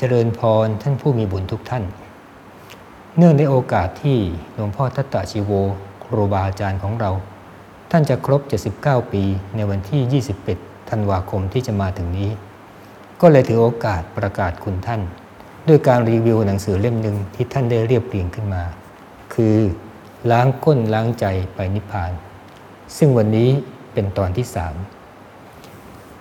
[0.00, 1.84] เจริญพรท่านผู้มีบุญทุกท่าน
[3.16, 4.18] เนื่องในโอกาสที่
[4.54, 5.50] หลวงพ่อทัตตะชิโว
[6.04, 7.10] ครูบาอาจารย์ของเรา
[7.90, 8.40] ท่านจะครบ
[8.76, 9.22] 79 ปี
[9.56, 12.30] ในวันที่ 21 ธันวาคมที่จะมาถึงนี้
[13.20, 15.00] ก็เลยถือโอกาสประกาศคุณท่าน
[15.68, 18.62] ด้วยการรีวิวหนังสือเล่มหนึ่งที่ท่านได้เรียบเรียงขึ้นมา
[19.34, 19.56] คือ
[20.30, 21.24] ล้างก้นล้างใจ
[21.54, 22.12] ไปนิพพาน
[22.96, 23.50] ซึ่งวันนี้
[23.92, 24.74] เป็นตอนที่สาม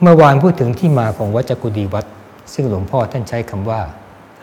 [0.00, 2.06] เมื่อวานพูดถึงที่มาของวัจกุดีวัด
[2.54, 3.80] ซึ่งหลวงพ่อท่านใช้คำว่า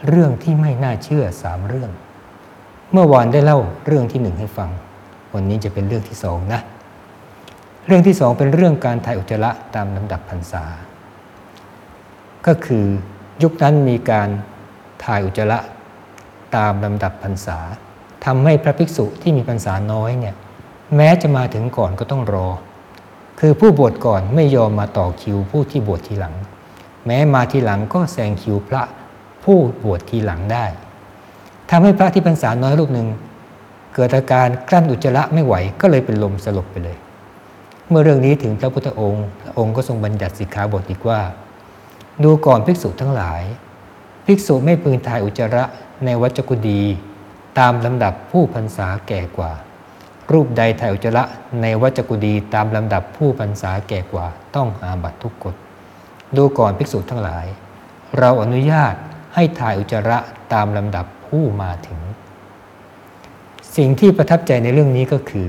[0.07, 1.91] เรื่องที่ไม่น่าเชื่อสามเรื่อง
[2.91, 4.69] เมื่อวานได้เล่าเรื่องที่หนึ่งให้ฟัง
[5.33, 6.61] วันนี้จะเป็นเรื่องที่สองนะ
[7.87, 10.63] เรื่องที่สองเป็นเรื่องการถ่ายอุจจาระตามลำดับพรรษา
[12.47, 12.85] ก็คือ
[13.43, 14.29] ยุคนั้นมีการ
[15.05, 15.59] ถ่ายอุจจาระ
[16.55, 17.57] ตามลำดับพรรษา
[18.25, 20.35] ทำให้พระภิกษุที่มีพรรษาน้อยเนี่ย
[20.95, 22.47] แม้จะมาถึงก่อนก็ต้องรอ
[23.39, 26.35] คือผู้บวชก่อนไม่ยอมมาต่อคิวผู้ที่บวชทีหลัง
[27.05, 28.83] แม้มาทีหลังก็แซงคิวพระ
[29.43, 30.65] ผู้บวชทีหลังได้
[31.69, 33.07] ทำให้พระที่พรรษาน้อยรูปหนึ่ง
[33.95, 36.97] เกิดอาการกลั้นอุจจาระไม่ไหวก็เลยเป็นลมสลบไปเลย
[37.89, 41.21] เมื่อเรื่องนี้ถึงพระพุทธองค์พระองค์ก็ทรงบัญญัติสิกขาบทอีกว่า
[42.23, 43.41] ดูก่อนภิกษุทั้งหลาย
[44.25, 45.63] ภิกษุไม่พึงถ่ายอุจจาระ
[46.05, 46.81] ในวัจกุดี
[47.59, 49.51] ตามลำดับผู้พรรษาแก่กว่า
[50.31, 51.23] รูปใดถ่ายอุจจาระ
[51.61, 55.55] ในวัจกุดีตามลำดับผู้พรรษาแก่กว่าต้องอาบัตทุกกฎ
[56.37, 57.45] ดูก่อนภิกษุทั้งหลาย
[58.19, 58.93] เราอนุญาต
[59.35, 60.17] ให้ถ่ายอุจจาระ
[60.53, 61.99] ตามลำดับผู้มาถึง
[63.75, 65.47] สิ่งที่ประทับใจในเรื่องนี้ก็คือ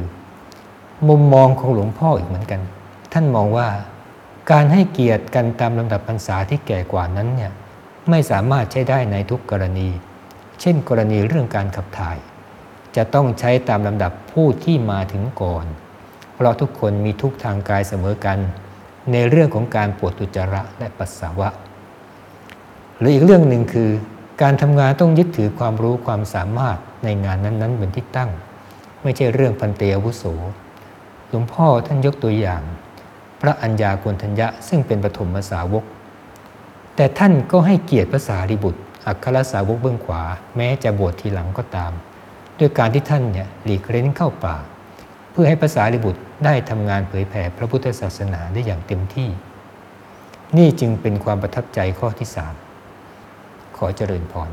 [1.09, 2.61] มุมมองของหลวงพ่ออีกเหมือนกัน
[3.13, 3.69] ท่านมองว่า
[4.51, 7.53] การให้เกียรติกันตามลำดับพรรษาที่แก่กว่านั้นเนี่ย
[8.11, 9.89] ไม่สามารถใช้ได้ในทุกกรณี
[10.61, 12.17] เช่นกรณีเรื่องการขับถ่าย
[12.97, 15.67] จะต้องใช้ตามลำดับผู้ที่มาถึงก่อน
[16.35, 18.39] เพราะทุกคนมีทุกทางกายเสมอกัน
[19.13, 21.49] ในเรื่องของการปวดตุจระและปัสสาวะ
[22.99, 23.91] หรืออีกเรื่องหนึ่งคือ
[24.43, 28.31] การทำงานต้องยึดถือความรู้ความสามารถในงานนั้นๆเป็นที่ตั้ง
[29.03, 30.25] ไม่ใช่เรื่องพันเตอาวุโส
[31.29, 32.63] หลวงพ่อท่านยกตัวอย่าง
[33.41, 35.85] พระอัญญาโกณทัญญะซึ่งเป็นปฐมสาวก
[36.97, 40.23] แต่ท่านก็ให้เกียรติภาษาริบุตร อัครสาวกเบื้องขวา
[40.57, 41.93] แม้จะบวชทีหลังก็ตาม
[42.59, 44.57] ด้วยการที่ท่านเนี่ยหลีกเล้นเข้าป่า
[45.33, 49.29] เพื่อให้ภาษาริบุตร ได้ทำงานเผยแผ่พระพุทธศาสนาได้อย่างเต็มที่
[50.57, 52.55] นี่จึงเป็นความประทับใจข้อที่สาม
[53.77, 54.51] ขอเจริญพร